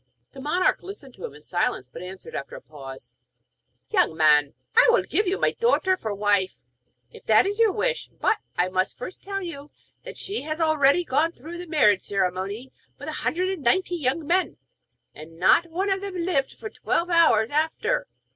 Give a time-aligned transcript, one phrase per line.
[0.31, 3.15] The monarch listened to him in silence; but answered, after a pause:
[3.91, 6.59] 'Young man, I will give you my daughter to wife,
[7.11, 9.69] if that is your wish; but first I must tell you
[10.01, 14.25] that she has already gone through the marriage ceremony with a hundred and ninety young
[14.25, 14.57] men,
[15.13, 18.07] and not one of them lived for twelve hours after.